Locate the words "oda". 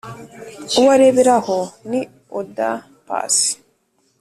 2.39-2.69